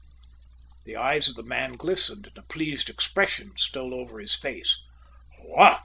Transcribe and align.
The 0.83 0.95
eyes 0.95 1.27
of 1.27 1.35
the 1.35 1.43
man 1.43 1.73
glistened 1.73 2.25
and 2.25 2.35
a 2.35 2.41
pleased 2.41 2.89
expression 2.89 3.51
stole 3.55 3.93
over 3.93 4.19
his 4.19 4.33
face. 4.33 4.81
"What! 5.43 5.79